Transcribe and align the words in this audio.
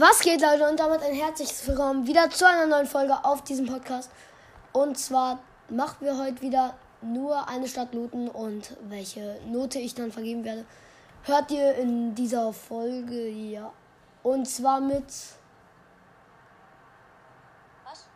Was 0.00 0.20
geht, 0.20 0.40
Leute? 0.40 0.68
Und 0.70 0.78
damit 0.78 1.02
ein 1.02 1.12
herzliches 1.12 1.66
Willkommen 1.66 2.06
wieder 2.06 2.30
zu 2.30 2.46
einer 2.46 2.66
neuen 2.66 2.86
Folge 2.86 3.24
auf 3.24 3.42
diesem 3.42 3.66
Podcast. 3.66 4.12
Und 4.72 4.96
zwar 4.96 5.40
machen 5.70 5.96
wir 6.06 6.16
heute 6.16 6.40
wieder 6.40 6.76
nur 7.00 7.48
eine 7.48 7.66
Stadt 7.66 7.92
looten 7.92 8.28
und 8.28 8.76
welche 8.82 9.40
Note 9.46 9.80
ich 9.80 9.96
dann 9.96 10.12
vergeben 10.12 10.44
werde, 10.44 10.64
hört 11.24 11.50
ihr 11.50 11.74
in 11.74 12.14
dieser 12.14 12.52
Folge, 12.52 13.28
ja. 13.28 13.72
Und 14.22 14.46
zwar 14.46 14.80
mit. 14.80 15.12
Was? 17.84 18.06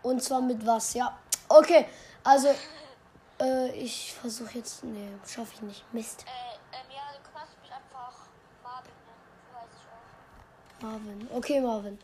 Und 0.00 0.22
zwar 0.22 0.40
mit 0.40 0.66
was, 0.66 0.94
ja. 0.94 1.18
Okay, 1.50 1.84
also. 2.24 2.48
Äh, 3.38 3.72
ich 3.72 4.14
versuche 4.14 4.56
jetzt. 4.56 4.84
Nee, 4.84 5.10
schaffe 5.26 5.52
ich 5.52 5.60
nicht. 5.60 5.84
Mist. 5.92 6.24
Äh, 6.24 6.76
ähm, 6.78 6.90
ja, 6.90 7.12
du 7.12 7.30
kannst 7.30 7.60
mich 7.60 7.70
einfach 7.70 8.26
Marvin 8.62 8.90
nennen, 9.04 9.28
so 9.36 9.54
weiß 9.54 9.68
ich 9.76 9.86
auch. 9.92 9.98
Marvin. 10.80 11.28
Okay, 11.32 11.60
Marvin. 11.60 11.98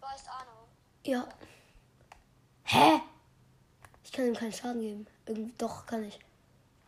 Du 0.00 0.06
heißt 0.06 0.28
Arno. 0.28 0.68
Ja. 1.04 1.26
Hä? 2.64 3.00
Ich 4.04 4.12
kann 4.12 4.26
ihm 4.26 4.34
keinen 4.34 4.52
Schaden 4.52 4.80
geben. 4.80 5.06
Irgend 5.26 5.60
doch, 5.60 5.86
kann 5.86 6.04
ich. 6.04 6.18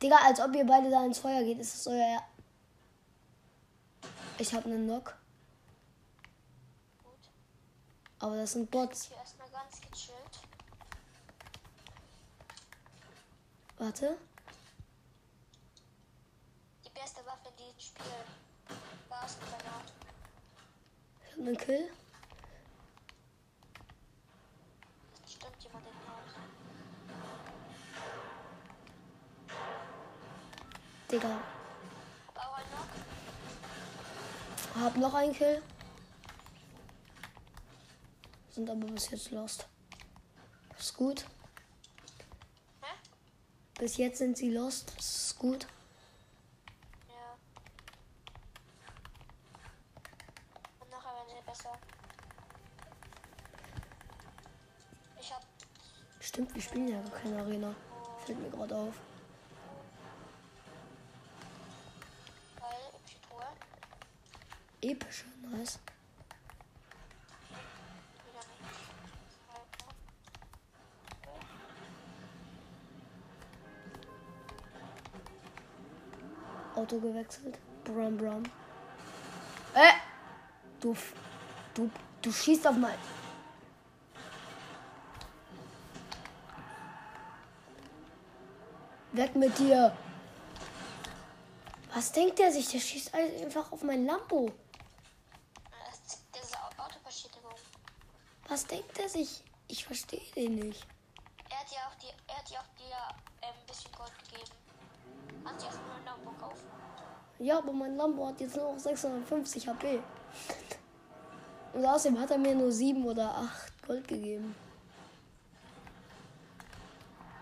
Digga, 0.03 0.17
als 0.17 0.41
ob 0.41 0.55
ihr 0.55 0.65
beide 0.65 0.91
da 0.91 1.05
ins 1.05 1.19
Feuer 1.19 1.43
geht, 1.43 1.59
ist 1.59 1.75
es 1.75 1.87
euer. 1.87 1.97
Er 1.97 2.23
ich 4.41 4.55
habe 4.55 4.67
einen 4.67 4.87
Knock, 4.87 5.17
Gut. 7.03 7.31
aber 8.21 8.37
das 8.37 8.53
sind 8.53 8.71
Bots. 8.71 9.09
Hier 9.09 9.17
erstmal 9.17 9.51
ganz 9.51 9.81
gechillt. 9.81 10.39
Warte. 13.79 14.17
Die 16.85 16.91
beste 16.91 17.27
Waffe 17.27 17.49
in 17.49 17.57
diesem 17.57 17.81
Spiel 17.81 18.05
es 19.25 19.37
mit 19.37 19.49
Granat. 19.49 19.93
Ich 21.25 21.33
habe 21.33 21.43
einen 21.47 21.57
Kill. 21.57 21.91
Es 25.25 25.33
stimmt 25.33 25.63
jemand 25.63 25.87
den 25.87 25.93
Haus. 26.07 26.33
Digga. 31.11 31.41
Hab. 34.75 34.81
Hab 34.81 34.97
noch 34.97 35.15
einen 35.15 35.33
Kill. 35.33 35.63
Sind 38.51 38.71
aber 38.71 38.87
bis 38.87 39.11
jetzt 39.11 39.31
lost. 39.31 39.67
Ist 40.79 40.97
gut. 40.97 41.25
Hä? 42.83 42.95
Bis 43.79 43.97
jetzt 43.97 44.19
sind 44.19 44.37
sie 44.37 44.51
lost. 44.51 44.93
Das 44.97 45.25
ist 45.25 45.39
gut. 45.39 45.67
Epische, 64.81 65.25
nice. 65.43 65.79
Auto 76.75 76.99
gewechselt. 77.01 77.59
Bram 77.85 78.17
Bram. 78.17 78.43
Äh! 79.75 79.93
Du, 80.81 80.97
du, 81.75 81.91
du 82.23 82.33
schießt 82.33 82.67
auf 82.67 82.77
mein. 82.77 82.95
Weg 89.13 89.35
mit 89.35 89.59
dir! 89.59 89.97
Was 91.95 92.13
denkt 92.13 92.39
der 92.39 92.53
sich? 92.53 92.69
Der 92.69 92.79
schießt 92.79 93.13
einfach 93.15 93.73
auf 93.73 93.83
mein 93.83 94.07
Lambo. 94.07 94.53
Das, 95.71 96.21
das 96.33 96.45
ist 96.45 96.57
Au- 96.57 96.83
Autoverschädigung. 96.85 97.53
Was 98.49 98.67
denkt 98.67 98.99
er 98.99 99.09
sich? 99.09 99.43
Ich 99.69 99.85
verstehe 99.85 100.23
den 100.35 100.55
nicht. 100.55 100.87
Er 101.51 101.59
hat 101.59 101.71
ja 101.71 101.79
auch 101.87 101.95
dir, 101.97 102.15
er 102.27 102.39
hat 102.39 102.49
ja 102.49 102.59
auch 102.61 102.77
dir 102.79 103.17
ähm, 103.43 103.55
ein 103.61 103.67
bisschen 103.67 103.93
Gold 103.93 104.13
gegeben. 104.25 104.51
Kannst 105.45 105.63
du 105.63 105.67
erstmal 105.67 105.97
einen 105.97 106.05
Lambo 106.07 106.31
kaufen. 106.33 106.67
Ja, 107.39 107.59
aber 107.59 107.73
mein 107.73 107.97
Lambo 107.97 108.27
hat 108.27 108.41
jetzt 108.41 108.57
nur 108.57 108.73
noch 108.73 108.79
650 108.79 109.69
HP. 109.69 110.01
Und 111.75 111.85
außerdem 111.85 112.19
hat 112.19 112.31
er 112.31 112.39
mir 112.39 112.55
nur 112.55 112.73
7 112.73 113.05
oder 113.05 113.37
8 113.37 113.87
Gold 113.87 114.09
gegeben. 114.09 114.55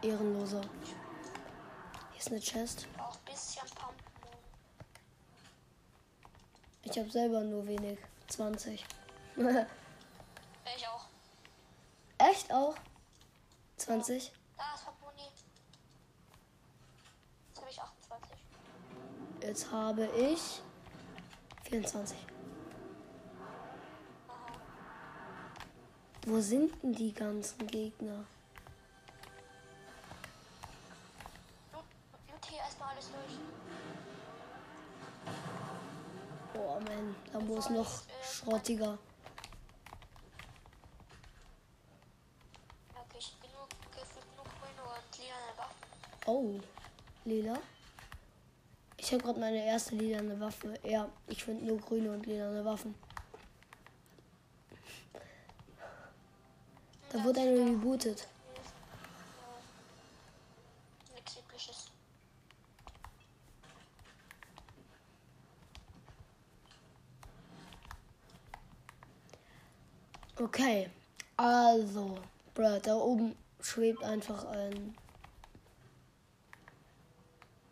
Ehrenloser. 0.02 0.60
Hier 2.10 2.18
ist 2.18 2.28
eine 2.28 2.40
Chest. 2.40 2.86
Auch 2.98 3.16
ein 3.16 3.24
bisschen 3.32 3.62
Pumpen. 3.76 4.38
Ich 6.82 6.98
habe 6.98 7.10
selber 7.10 7.40
nur 7.42 7.66
wenig. 7.66 7.98
20. 8.28 8.84
Echt 12.30 12.52
auch? 12.52 12.74
20? 13.76 14.32
Da 14.56 14.64
ist 14.74 14.84
Moni. 15.00 15.28
Jetzt 17.48 17.60
habe 17.60 17.70
ich 17.70 17.80
28. 17.80 18.36
Jetzt 19.42 19.72
habe 19.72 20.06
ich 20.18 20.62
24. 21.68 22.16
Wo 26.26 26.40
sind 26.40 26.82
denn 26.82 26.92
die 26.92 27.12
ganzen 27.14 27.64
Gegner? 27.68 28.24
Oh 36.58 36.80
man, 36.80 37.14
Lambo 37.32 37.58
ist 37.58 37.70
noch 37.70 38.02
schrottiger. 38.22 38.98
Ja, 42.94 43.00
okay, 43.02 43.18
ich 43.18 43.40
genug, 43.40 43.68
gefühlt 43.94 44.24
genug 44.30 44.46
grüne 44.58 44.82
und 44.82 45.18
lila 45.18 45.36
Waffen. 45.56 45.86
Oh, 46.26 46.58
lila. 47.24 47.56
Ich 48.96 49.12
habe 49.12 49.22
gerade 49.22 49.38
meine 49.38 49.64
erste 49.64 49.94
lilane 49.94 50.38
Waffe. 50.40 50.74
Ja, 50.82 51.08
ich 51.28 51.44
finde 51.44 51.64
nur 51.64 51.78
grüne 51.78 52.10
und 52.10 52.26
lilane 52.26 52.64
Waffen. 52.64 52.96
Da 57.10 57.22
wurde 57.22 57.40
eine 57.40 57.60
rebootet. 57.60 58.26
Nichts 61.14 61.36
übliches. 61.38 61.90
Okay, 70.40 70.90
also, 71.36 72.18
bruh, 72.52 72.80
da 72.82 72.96
oben 72.96 73.36
schwebt 73.60 74.02
einfach 74.02 74.44
ein. 74.46 74.96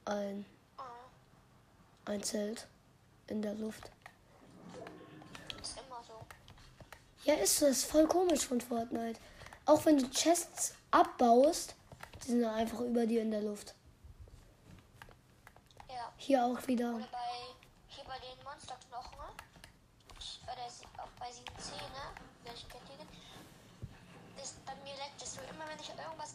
Ein. 0.04 0.47
Ein 2.06 2.22
Zelt 2.22 2.66
in 3.28 3.41
der 3.41 3.54
Luft. 3.54 3.91
ist 5.60 5.78
immer 5.78 6.03
so. 6.06 6.20
Ja, 7.25 7.34
ist 7.34 7.62
ist 7.62 7.87
voll 7.87 8.06
komisch 8.06 8.47
von 8.47 8.60
Fortnite. 8.60 9.19
Auch 9.65 9.84
wenn 9.87 9.97
du 9.97 10.10
Chests 10.10 10.75
abbaust, 10.91 11.75
die 12.22 12.32
sind 12.32 12.44
einfach 12.44 12.81
über 12.81 13.06
dir 13.06 13.22
in 13.22 13.31
der 13.31 13.41
Luft. 13.41 13.75
Ja. 15.89 16.12
Hier 16.18 16.45
auch 16.45 16.66
wieder. 16.66 16.95
Oder 16.95 17.09
bei, 17.10 17.54
hier 17.89 18.04
bei 18.04 18.18
den 18.18 18.45
Monsterknochen, 18.45 19.16
ne? 19.16 19.24
Bei 20.45 20.54
der, 20.54 20.66
auch 21.03 21.09
bei 21.18 21.30
7C, 21.30 21.72
ne? 21.72 22.12
Welche 22.45 22.66
kennt 22.66 22.84
ihr 22.91 22.98
denn? 22.98 23.09
Das, 24.36 24.53
bei 24.66 24.74
mir 24.84 24.95
leckt 24.97 25.22
es 25.22 25.34
so. 25.34 25.41
Immer 25.41 25.66
wenn 25.71 25.80
ich 25.80 25.89
irgendwas 25.89 26.34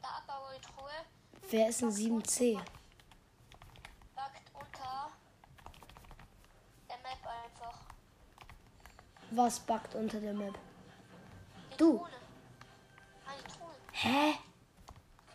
da 0.00 0.08
abbaue, 0.08 0.54
die 0.56 0.62
Truhe, 0.62 0.90
Wer 1.50 1.68
ist 1.68 1.82
ein 1.82 1.90
7C? 1.90 2.58
backt 4.14 4.50
unter 4.54 5.10
der 6.88 6.96
Map 6.98 7.26
einfach. 7.26 7.78
Was 9.30 9.60
backt 9.60 9.94
unter 9.94 10.20
der 10.20 10.34
Map? 10.34 10.58
Du. 11.76 12.04
Hä? 13.92 14.34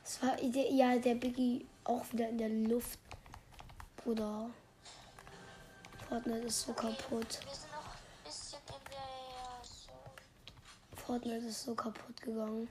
Das 0.03 0.21
war 0.21 0.35
der, 0.35 0.71
ja 0.71 0.97
der 0.97 1.15
Biggie 1.15 1.65
auch 1.83 2.03
wieder 2.11 2.29
in 2.29 2.37
der 2.37 2.49
Luft. 2.49 2.99
Bruder. 3.97 4.49
Fortnite 6.09 6.47
ist 6.47 6.61
so 6.61 6.73
kaputt. 6.73 7.39
Fortnite 10.95 11.45
ist 11.45 11.63
so 11.63 11.73
kaputt 11.73 12.21
gegangen. 12.21 12.67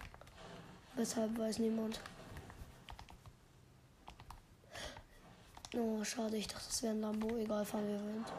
Weshalb 0.94 1.38
weiß 1.38 1.59
niemand. 1.59 2.00
Oh, 5.77 6.05
schade, 6.05 6.37
ich 6.37 6.47
dachte, 6.47 6.67
das 6.67 6.82
wäre 6.82 6.94
ein 6.94 7.00
Lambo. 7.00 7.37
Egal, 7.37 7.65
fahren 7.65 7.88
wir 7.88 7.99
wind. 7.99 8.32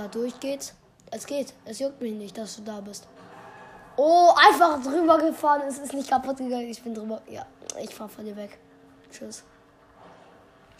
Da 0.00 0.08
durchgeht. 0.08 0.74
Es 1.10 1.26
geht. 1.26 1.52
Es 1.64 1.78
juckt 1.78 2.00
mich 2.00 2.14
nicht, 2.14 2.36
dass 2.38 2.56
du 2.56 2.62
da 2.62 2.80
bist. 2.80 3.06
Oh, 3.96 4.32
einfach 4.36 4.82
drüber 4.82 5.18
gefahren. 5.18 5.62
Es 5.68 5.78
ist 5.78 5.92
nicht 5.92 6.08
kaputt 6.08 6.38
gegangen. 6.38 6.68
Ich 6.68 6.82
bin 6.82 6.94
drüber. 6.94 7.20
Ja, 7.28 7.46
ich 7.80 7.94
fahr 7.94 8.08
von 8.08 8.24
dir 8.24 8.36
weg. 8.36 8.58
Tschüss. 9.10 9.42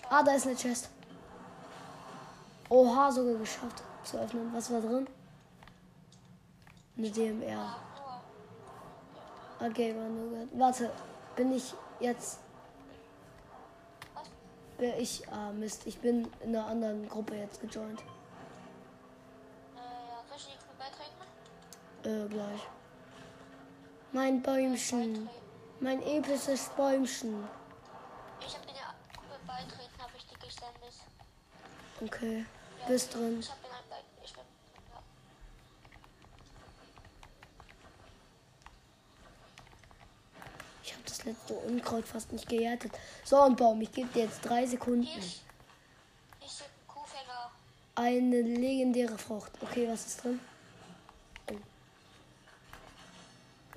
Ah, 0.08 0.22
da 0.22 0.32
ist 0.32 0.46
eine 0.46 0.56
Chest. 0.56 0.88
Oha, 2.69 3.11
sogar 3.11 3.34
geschafft 3.34 3.82
zu 4.05 4.19
öffnen. 4.19 4.50
Was 4.55 4.72
war 4.72 4.81
drin? 4.81 5.06
Eine 6.96 7.11
DMR. 7.11 7.76
Okay, 9.61 9.93
gut. 9.93 10.49
Warte, 10.58 10.90
bin 11.37 11.52
ich 11.52 11.75
jetzt. 11.99 12.38
Ich. 14.99 15.23
Ah, 15.31 15.52
Mist. 15.52 15.82
Ich 15.87 15.99
bin 15.99 16.26
in 16.43 16.56
einer 16.56 16.66
anderen 16.66 17.08
Gruppe 17.08 17.34
jetzt 17.34 17.61
gejoint. 17.61 18.02
Äh, 22.10 22.26
gleich. 22.28 22.62
Mein 24.12 24.42
Bäumchen. 24.42 25.28
Mein 25.78 26.02
episches 26.02 26.68
Bäumchen. 26.76 27.48
Ich 28.40 28.54
hab 28.54 28.62
in 28.62 28.74
der 28.74 28.94
Gruppe 29.14 29.38
beitreten, 29.46 29.96
habe 29.98 30.12
ich 30.16 30.26
die 30.26 30.34
gesendet. 30.34 30.94
Okay. 32.00 32.44
Bist 32.88 33.14
drin. 33.14 33.38
Ich 33.38 33.50
hab 33.50 33.58
in 33.64 33.70
einem 33.70 33.88
Beit 33.88 34.04
ich 34.24 34.32
bin, 34.32 34.42
ja. 34.92 35.02
Ich 40.82 40.92
habe 40.92 41.02
das 41.06 41.24
letzte 41.24 41.54
Unkraut 41.54 42.04
fast 42.06 42.32
nicht 42.32 42.48
geerntet. 42.48 42.92
So, 43.24 43.40
und 43.40 43.56
Baum, 43.56 43.80
ich 43.82 43.92
gebe 43.92 44.08
dir 44.08 44.24
jetzt 44.24 44.40
drei 44.40 44.66
Sekunden. 44.66 45.02
Ich, 45.02 45.42
ich. 46.40 46.62
Eine 47.94 48.40
legendäre 48.40 49.18
Frucht. 49.18 49.52
Okay, 49.62 49.86
was 49.88 50.06
ist 50.06 50.24
drin? 50.24 50.40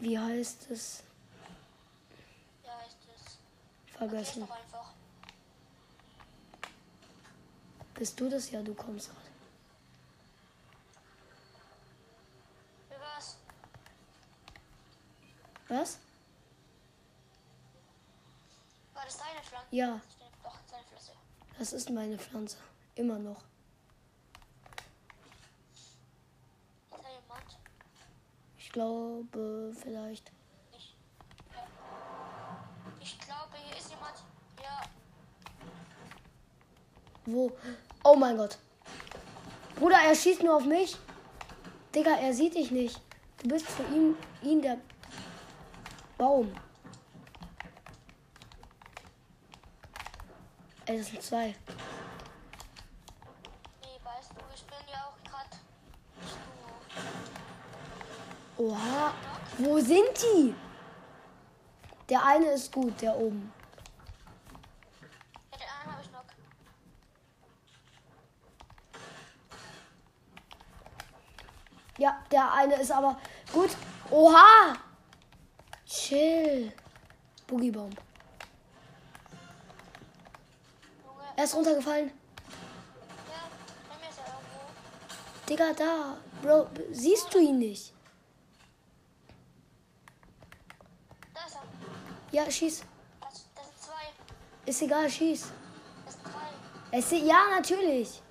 Wie 0.03 0.19
heißt 0.19 0.69
es? 0.69 1.01
Ja, 2.61 2.77
heißt 2.77 2.97
es. 3.15 3.38
Okay, 3.95 4.09
Vergessen. 4.09 4.44
einfach. 4.44 4.91
Bist 7.94 8.19
du 8.19 8.27
das? 8.29 8.51
Ja, 8.51 8.61
du 8.61 8.73
kommst 8.73 9.07
gerade. 9.07 9.29
Wie 12.89 13.00
war's? 13.00 13.38
Was? 15.69 16.00
War 18.94 19.05
das 19.05 19.17
deine 19.17 19.41
Pflanze? 19.41 19.67
Ja, 19.71 20.01
das 21.59 21.71
ist 21.71 21.89
meine 21.89 22.17
Pflanze. 22.19 22.57
Immer 22.95 23.19
noch. 23.19 23.41
Ist 25.71 25.95
da 26.91 27.09
jemand? 27.09 27.57
Ich 28.57 28.62
glaube, 28.74 29.72
vielleicht. 29.81 30.31
Ja. 31.54 31.66
Ich 33.00 33.18
glaube, 33.20 33.56
hier 33.66 33.78
ist 33.78 33.90
jemand. 33.90 34.16
Ja. 34.62 34.81
Wo? 37.25 37.52
Oh 38.04 38.16
mein 38.16 38.36
Gott. 38.36 38.58
Bruder, 39.78 39.98
er 40.04 40.16
schießt 40.16 40.44
nur 40.44 40.58
auf 40.58 40.66
mich. 40.66 40.98
Digga, 41.96 42.16
er 42.16 42.34
sieht 42.34 42.56
dich 42.56 42.72
nicht. 42.72 43.00
Du 43.42 43.48
bist 43.48 43.68
für 43.68 43.84
ihn, 43.84 44.18
ihn 44.42 44.62
der 44.62 44.78
Baum. 46.18 46.54
Ey, 50.86 50.98
das 50.98 51.08
sind 51.08 51.22
zwei. 51.22 51.56
Nee, 53.81 54.00
weißt 54.04 54.31
du, 54.31 54.42
ich 54.54 54.64
bin 54.66 54.78
ja 54.92 55.06
auch 55.08 55.30
gerade. 55.30 55.58
Oha. 58.63 59.13
Wo 59.57 59.80
sind 59.80 60.10
die? 60.21 60.56
Der 62.10 62.25
eine 62.25 62.51
ist 62.51 62.71
gut, 62.71 63.01
der 63.01 63.15
oben. 63.15 63.51
Ja, 71.98 72.21
der 72.31 72.51
eine 72.51 72.75
ist 72.81 72.92
aber 72.92 73.18
gut. 73.51 73.69
Oha. 74.10 74.74
Chill. 75.86 76.74
Boogiebaum. 77.48 77.92
Junge. 81.04 81.24
Er 81.36 81.44
ist 81.44 81.56
runtergefallen. 81.56 82.12
Ja, 83.30 83.44
bei 83.89 83.95
mir 84.01 84.10
ist 84.10 84.19
er 84.19 84.25
irgendwo. 84.25 84.62
Digga, 85.48 85.74
da. 85.74 86.18
Bro, 86.42 86.68
siehst 86.92 87.33
du 87.33 87.39
ihn 87.39 87.60
nicht? 87.60 87.94
Da 91.33 91.45
ist 91.45 91.56
er. 91.56 91.62
Ja, 92.33 92.50
schieß. 92.50 92.83
Das, 93.21 93.47
das 93.53 93.65
sind 93.68 93.80
zwei. 93.80 94.09
Ist 94.65 94.81
egal, 94.81 95.07
schieß. 95.07 95.51
Das 96.03 96.13
sind 96.15 96.25
drei. 96.25 96.97
Es, 96.97 97.12
ja, 97.12 97.44
natürlich. 97.56 98.24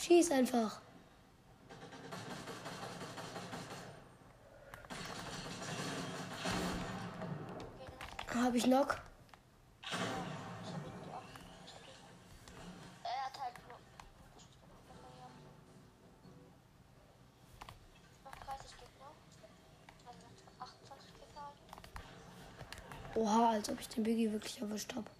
Schieß 0.00 0.30
einfach. 0.30 0.80
Okay, 8.22 8.38
Hab 8.42 8.54
ich 8.54 8.66
noch? 8.66 8.86
ich 8.86 9.90
hab 9.90 10.86
ihn 10.86 11.00
ja. 11.06 11.20
Ich 11.66 11.72
hab 11.74 11.82
ihn. 11.82 12.00
Er 13.04 13.24
hat 13.26 13.40
halt 13.42 13.54
nur. 13.68 13.78
Noch 18.24 18.36
30 18.46 18.70
Gegner. 18.78 19.10
Also 20.06 20.26
noch 20.26 20.66
28 20.66 21.14
Gegner. 21.20 21.52
Oha, 23.16 23.43
als 23.54 23.68
ob 23.68 23.80
ich 23.80 23.88
den 23.88 24.04
Biggie 24.04 24.30
wirklich 24.30 24.60
erwischt 24.60 24.94
habe. 24.94 25.10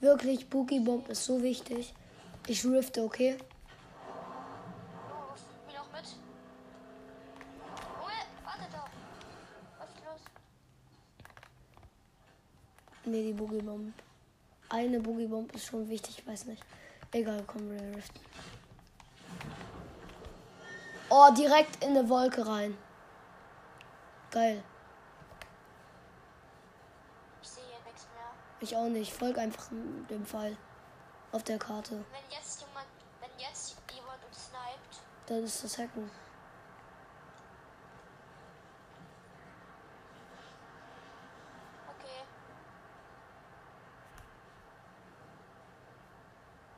Wirklich, 0.00 0.48
Boogie 0.48 0.80
Bomb 0.80 1.08
ist 1.08 1.24
so 1.24 1.42
wichtig. 1.42 1.92
Ich 2.46 2.64
rifte, 2.64 3.02
okay? 3.02 3.36
Oh? 4.88 5.34
Nee, 13.04 13.22
die 13.24 13.32
Boogie 13.32 13.62
Bomb. 13.62 13.92
Eine 14.68 15.00
Boogie 15.00 15.26
Bomb 15.26 15.52
ist 15.54 15.66
schon 15.66 15.88
wichtig, 15.88 16.18
ich 16.18 16.26
weiß 16.26 16.46
nicht. 16.46 16.62
Egal, 17.12 17.42
komm, 17.46 17.70
wir 17.70 17.96
riften. 17.96 18.20
Oh, 21.08 21.28
direkt 21.36 21.82
in 21.82 21.90
eine 21.90 22.08
Wolke 22.08 22.46
rein. 22.46 22.78
Geil. 24.30 24.62
Ich 27.42 27.48
sehe 27.48 27.64
hier 27.64 27.84
nichts 27.84 28.06
mehr. 28.14 28.30
Ich 28.60 28.76
auch 28.76 28.88
nicht. 28.88 29.12
Folg 29.12 29.38
einfach 29.38 29.68
dem 29.70 30.24
Pfeil 30.26 30.56
auf 31.32 31.42
der 31.44 31.58
Karte. 31.58 32.04
Wenn 32.10 32.30
jetzt 32.30 32.60
jemand, 32.60 32.86
wenn 33.20 33.30
jetzt 33.38 33.76
jemand 33.94 34.24
uns 34.26 34.46
sniped, 34.48 35.00
Das 35.26 35.38
ist 35.38 35.64
das 35.64 35.78
Hacken. 35.78 36.10
okay. 41.88 42.24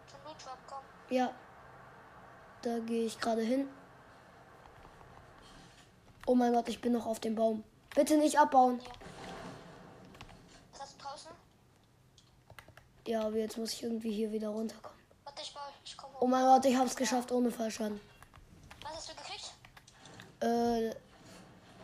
Zum 0.09 0.21
Loot 0.25 0.45
Drop, 0.45 0.59
komm. 0.69 0.85
Ja. 1.11 1.33
Da 2.63 2.79
gehe 2.79 3.07
ich 3.07 3.19
gerade 3.19 3.43
hin. 3.43 3.69
Oh 6.27 6.35
mein 6.37 6.53
Gott, 6.53 6.69
ich 6.69 6.81
bin 6.81 6.93
noch 6.93 7.07
auf 7.07 7.19
dem 7.19 7.35
Baum. 7.35 7.65
Bitte 7.95 8.17
nicht 8.17 8.39
abbauen. 8.39 8.79
Hier. 8.79 8.93
Was 10.73 10.81
hast 10.83 10.95
du 10.95 11.03
draußen? 11.05 11.31
Ja, 13.07 13.23
aber 13.27 13.37
jetzt 13.37 13.59
muss 13.59 13.73
ich 13.73 13.83
irgendwie 13.83 14.13
hier 14.13 14.31
wieder 14.33 14.49
runterkommen. 14.49 14.99
Warte, 15.25 15.43
ich 15.43 15.55
ich 15.85 15.97
komme 15.97 16.15
Oh 16.21 16.27
mein 16.27 16.45
Gott, 16.45 16.65
ich 16.65 16.77
hab's 16.77 16.95
geschafft 16.97 17.33
ohne 17.33 17.51
Fallschaden. 17.51 18.01
Was 18.83 18.93
hast 18.95 19.11
du 19.11 19.15
gekriegt? 19.15 19.55
Äh, 20.41 20.95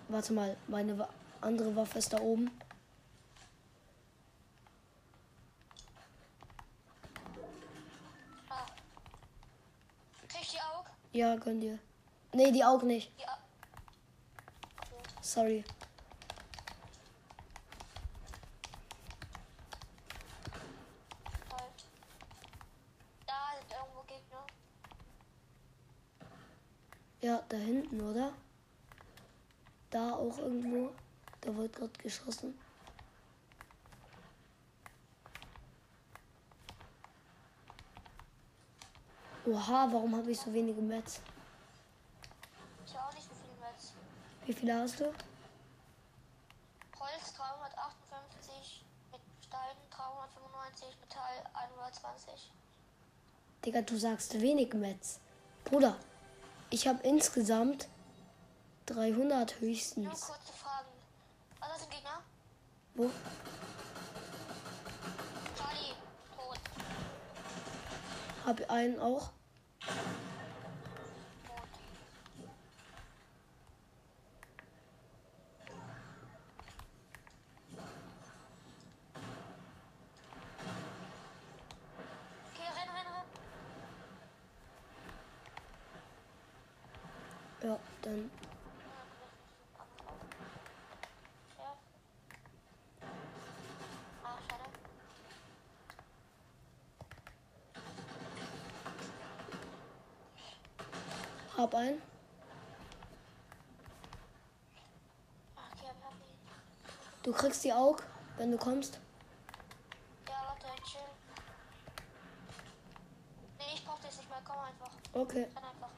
warte 0.09 0.33
mal, 0.33 0.57
meine 0.67 0.99
Wa 0.99 1.09
andere 1.41 1.75
Waffe 1.77 1.99
ist 1.99 2.13
da 2.13 2.21
oben. 2.21 2.51
Ah. 8.49 8.67
Krieg 10.29 10.43
ich 10.43 10.51
die 10.51 10.59
auch? 10.59 10.85
Ja, 11.13 11.37
gönn 11.37 11.61
dir. 11.61 11.79
Nee, 12.33 12.51
die 12.51 12.65
auch 12.65 12.83
nicht. 12.83 13.13
Ja. 13.21 13.39
Sorry. 15.23 15.65
Toll. 21.49 21.59
Da 23.27 23.35
sind 23.59 23.71
irgendwo 23.71 24.03
Gegner. 24.07 24.47
Ja, 27.21 27.43
da 27.49 27.57
hinten, 27.57 28.01
oder? 28.01 28.33
Da 29.91 30.15
auch 30.15 30.39
irgendwo. 30.39 30.91
Da 31.41 31.57
wird 31.57 31.75
gerade 31.75 31.88
geschossen. 31.99 32.59
Oha, 39.47 39.89
warum 39.93 40.15
habe 40.17 40.31
ich 40.31 40.39
so 40.41 40.53
wenige 40.53 40.81
Mets? 40.83 41.21
Ich 42.87 42.95
habe 42.95 43.09
auch 43.09 43.15
nicht 43.15 43.25
so 43.29 43.35
viel 43.35 43.55
Metz. 43.61 43.93
Wie 44.45 44.53
viele 44.53 44.75
hast 44.79 45.01
du? 45.01 45.05
Holz 47.01 47.33
358, 47.35 48.85
mit 49.13 49.21
Stein 49.47 49.77
395, 49.91 50.97
Metall 51.01 51.45
120. 51.55 52.53
Digga, 53.65 53.83
du 53.83 53.97
sagst 53.97 54.39
wenig 54.41 54.75
Mets. 54.75 55.21
Bruder, 55.65 55.97
ich 56.71 56.87
habe 56.87 57.03
insgesamt 57.03 57.89
300 58.87 59.53
Nur 59.53 59.61
höchstens. 59.61 60.21
kurze 60.21 60.53
Fragen. 60.53 60.89
Was 61.61 61.77
ist 61.79 61.85
ein 61.85 61.91
Gegner? 61.91 62.23
Wo? 62.99 63.09
Charlie, 65.57 65.95
tot. 66.37 66.59
Hab 68.45 68.71
einen 68.71 68.99
auch. 68.99 69.31
Ja, 87.63 87.79
dann. 88.03 88.48
Hab 101.71 101.83
ihn. 101.83 102.01
Du 107.23 107.31
kriegst 107.31 107.63
die 107.63 107.75
auch, 107.75 107.99
wenn 108.39 108.51
du 108.51 108.57
kommst. 108.57 108.99
Ja, 110.27 110.35
warte, 110.47 110.83
chill. 110.83 111.01
Nee, 113.59 113.65
ich 113.75 113.85
brauch 113.85 113.99
das 114.01 114.17
nicht 114.17 114.31
mehr. 114.31 114.41
Komm 114.47 114.57
einfach. 114.61 114.91
Okay. 115.13 115.43
Renn 115.43 115.57
einfach. 115.57 115.91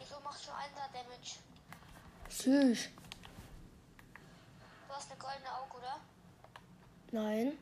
Wieso 0.00 0.20
machst 0.20 0.46
du 0.46 0.52
einen 0.52 0.74
Damage? 0.92 1.36
Süß. 2.28 2.88
Du 4.86 4.94
hast 4.94 5.10
eine 5.10 5.18
goldene 5.18 5.54
Auge, 5.54 5.78
oder? 5.78 6.00
Nein. 7.10 7.56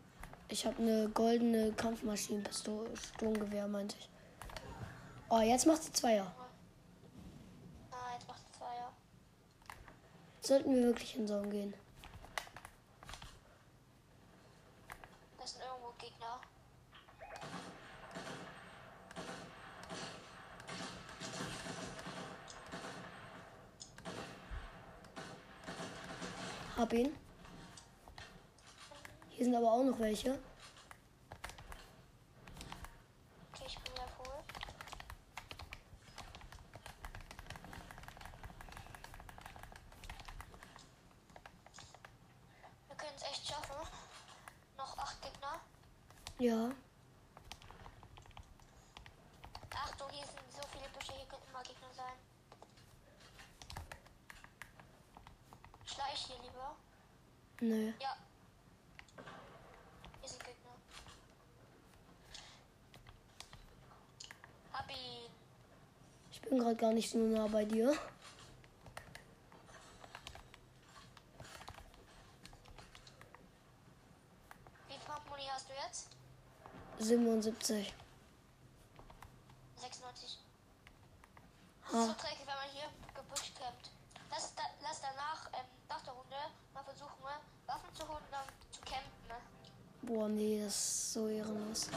Ich 0.48 0.66
habe 0.66 0.82
eine 0.82 1.08
goldene 1.10 1.72
Kampfmaschinenpistole, 1.74 2.96
Sturmgewehr, 2.96 3.68
meinte 3.68 3.96
ich. 3.96 4.08
Oh, 5.36 5.40
jetzt 5.40 5.66
macht 5.66 5.82
sie 5.82 5.92
Zweier. 5.92 6.32
Ah, 7.90 8.12
jetzt 8.12 8.28
macht 8.28 8.38
es 8.38 8.56
zwei, 8.56 8.72
ja. 8.76 8.92
Sollten 10.40 10.72
wir 10.72 10.82
wirklich 10.84 11.16
in 11.16 11.26
Zone 11.26 11.48
gehen. 11.48 11.74
Das 15.38 15.50
sind 15.50 15.62
irgendwo 15.62 15.90
Gegner. 15.98 16.40
Hab 26.76 26.92
ihn. 26.92 27.16
Hier 29.30 29.44
sind 29.46 29.56
aber 29.56 29.72
auch 29.72 29.82
noch 29.82 29.98
welche. 29.98 30.38
Okay, 33.52 33.64
ich 33.66 33.78
bin 33.80 33.92
wieder 33.94 34.06
voll. 34.16 34.24
Wir 42.88 42.96
können 42.96 43.16
es 43.16 43.22
echt 43.22 43.46
schaffen. 43.48 43.74
Noch 44.76 44.98
acht 44.98 45.20
Gegner. 45.22 45.60
Ja. 46.38 46.70
Achtung, 49.74 50.10
hier 50.10 50.26
sind 50.26 50.52
so 50.52 50.62
viele 50.72 50.88
Büsche, 50.90 51.12
hier 51.12 51.26
könnten 51.26 51.52
mal 51.52 51.62
Gegner 51.62 51.92
sein. 51.92 52.14
Schleich 55.84 56.26
hier 56.26 56.38
lieber. 56.42 56.76
Nö. 57.60 57.92
Ja. 58.00 58.16
Hier 60.20 60.28
sind 60.28 60.44
Gegner. 60.44 60.70
Hab 64.72 64.90
ihn. 64.90 65.30
Ich 66.32 66.40
bin 66.40 66.58
gerade 66.58 66.76
gar 66.76 66.92
nicht 66.92 67.10
so 67.10 67.18
nah 67.18 67.46
bei 67.46 67.64
dir. 67.64 67.92
Wie 74.88 74.94
viel 74.94 75.06
Pumpmuni 75.06 75.44
hast 75.52 75.68
du 75.68 75.72
jetzt? 75.86 76.08
77. 76.98 77.94
96. 79.76 80.38
Das 81.82 82.00
ist 82.00 82.06
so 82.06 82.14
dreckig, 82.14 82.46
wenn 82.46 82.54
man 82.54 82.70
hier 82.72 82.84
im 82.84 83.14
Gebüsch 83.14 83.52
campt. 83.54 83.90
Lass, 84.30 84.54
da, 84.54 84.62
lass 84.82 85.00
danach, 85.00 85.46
ähm, 85.52 85.66
nach 85.88 86.02
der 86.02 86.12
Runde, 86.12 86.36
mal 86.72 86.82
versuchen, 86.82 87.22
ne, 87.22 87.40
Waffen 87.74 87.92
zu 87.92 88.06
holen 88.08 88.22
dann 88.30 88.46
zu 88.70 88.80
campen. 88.82 89.26
Ne? 89.28 89.34
Boah, 90.02 90.28
nee, 90.28 90.62
das 90.62 90.74
ist 90.74 91.12
so 91.12 91.28
ehrenlos. 91.28 91.88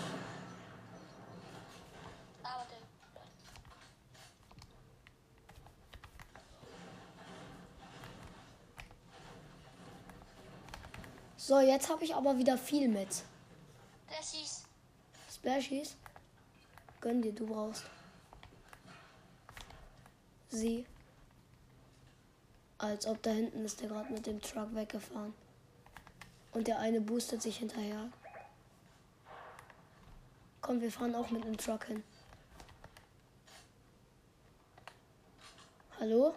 Aber 2.42 2.66
So, 11.36 11.60
jetzt 11.60 11.90
habe 11.90 12.04
ich 12.04 12.16
aber 12.16 12.38
wieder 12.40 12.58
viel 12.58 12.88
mit. 12.90 13.24
schießt. 14.10 14.66
Splashies. 15.32 15.96
Gönn 17.00 17.22
dir, 17.22 17.34
du 17.34 17.46
brauchst. 17.46 17.84
Sie. 20.50 20.88
Als 22.80 23.06
ob 23.06 23.22
da 23.22 23.30
hinten 23.30 23.64
ist 23.64 23.80
der 23.80 23.90
gerade 23.90 24.12
mit 24.12 24.26
dem 24.26 24.42
Truck 24.42 24.74
weggefahren. 24.74 25.34
Und 26.58 26.68
der 26.68 26.80
eine 26.80 27.00
boostet 27.00 27.40
sich 27.44 27.58
hinterher. 27.60 28.10
Komm, 30.60 30.82
wir 30.82 30.92
fahren 30.92 31.14
auch 31.14 31.30
mit 31.30 31.44
dem 31.44 31.56
Truck 31.56 31.86
hin. 31.86 32.04
Hallo? 36.00 36.34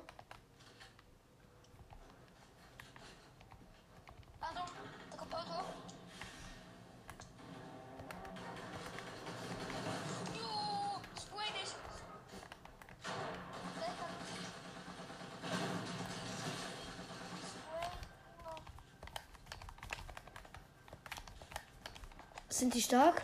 Sind 22.61 22.75
die 22.75 22.83
stark? 22.83 23.23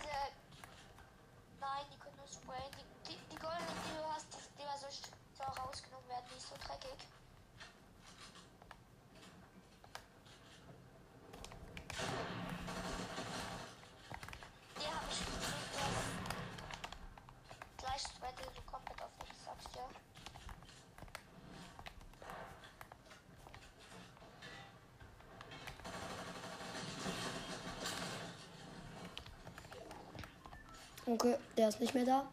Okay, 31.09 31.37
der 31.57 31.69
ist 31.69 31.79
nicht 31.79 31.95
mehr 31.95 32.05
da. 32.05 32.27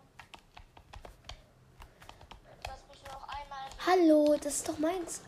Lass 2.68 2.80
mich 2.90 3.04
noch 3.04 3.28
einmal. 3.28 3.70
Hallo, 3.86 4.36
das 4.42 4.56
ist 4.56 4.68
doch 4.68 4.80
meins. 4.80 5.22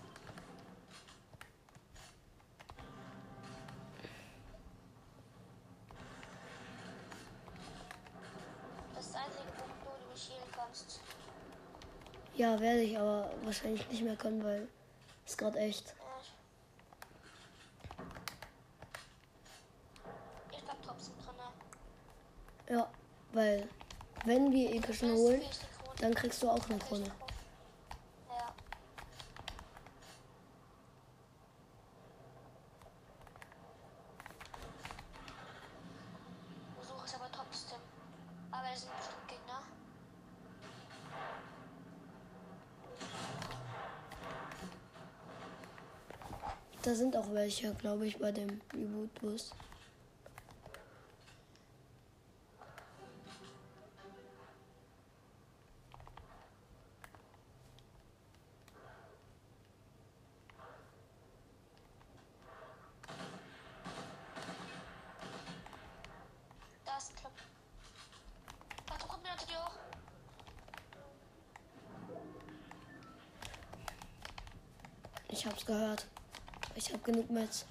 Das 8.95 9.05
ist 9.05 9.13
das 9.13 9.21
einzige, 9.21 9.43
wo 9.83 9.91
du 9.91 10.07
mich 10.11 10.27
healen 10.27 10.51
kannst. 10.51 10.99
Ja, 12.33 12.59
werde 12.59 12.81
ich 12.81 12.97
aber 12.97 13.29
wahrscheinlich 13.43 13.87
nicht 13.89 14.01
mehr 14.01 14.15
können, 14.15 14.43
weil 14.43 14.67
ist 15.23 15.37
gerade 15.37 15.59
echt. 15.59 15.89
Ja. 15.89 15.93
Ich 20.51 20.63
bleib 20.63 20.81
trotzdem 20.81 21.13
drin. 21.19 21.35
ne? 21.37 21.51
Ja, 22.75 22.89
weil 23.35 23.67
wenn 24.23 24.51
wir 24.51 24.73
epischen 24.73 25.11
holen, 25.11 25.41
dann 25.99 26.15
kriegst 26.15 26.41
du 26.41 26.49
auch 26.49 26.69
eine 26.69 26.79
Krone. 26.79 27.03
Ja. 28.29 28.53
Versuch 36.79 37.05
es 37.05 37.15
aber 37.15 37.29
trotzdem. 37.31 37.77
Aber 38.51 38.67
es 38.73 38.81
sind 38.81 38.91
bestimmt 38.97 39.27
Gegner. 39.27 39.61
Da 46.83 46.95
sind 46.95 47.17
auch 47.17 47.33
welche, 47.33 47.73
glaube 47.75 48.07
ich, 48.07 48.17
bei 48.17 48.31
dem 48.31 48.61
Reboot-Bus. 48.73 49.51
Runter. 77.35 77.65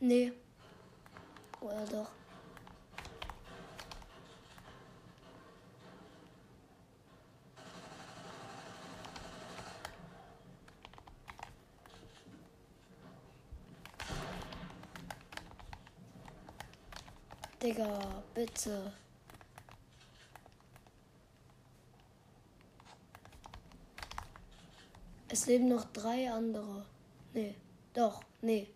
Nee. 0.00 0.32
Oder 1.60 1.84
doch? 1.86 2.21
Digga, 17.62 18.22
bitte. 18.34 18.92
Es 25.28 25.46
leben 25.46 25.68
noch 25.68 25.84
drei 25.92 26.30
andere. 26.30 26.84
Nee, 27.32 27.54
doch, 27.94 28.22
nee. 28.42 28.68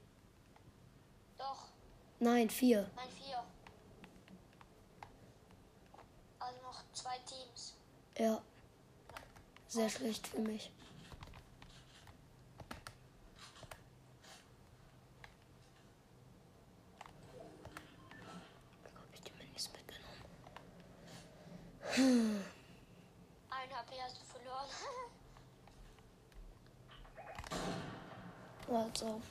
Doch, 1.36 1.66
Nein, 2.18 2.48
vier. 2.48 2.90
nein, 2.96 3.08
vier. 3.22 3.42
Also 6.38 6.62
noch 6.62 6.82
zwei 6.94 7.18
Teams. 7.18 7.74
Ja. 8.18 8.40
Sehr 9.68 9.90
schlecht 9.90 10.26
für 10.26 10.38
mich. 10.40 10.70
Hab 18.94 19.14
ich 19.14 19.20
die 19.22 19.32
Minis 19.32 19.70
mitgenommen? 19.72 20.06
Ein 21.98 22.44
HP 23.50 23.94
hast 24.02 24.18
du 24.20 24.24
verloren. 24.24 24.68
Also. 28.70 29.22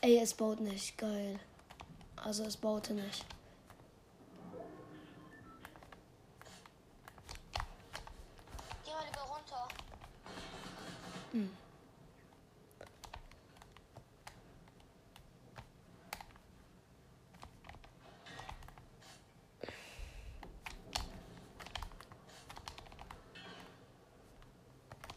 Ey, 0.00 0.18
es 0.18 0.34
baut 0.34 0.58
nicht. 0.60 0.98
Geil. 0.98 1.38
Also 2.16 2.44
es 2.44 2.56
baute 2.56 2.94
nicht. 2.94 3.24
Geh 8.84 8.92
mal 8.92 9.04
lieber 9.04 9.20
runter. 9.20 9.68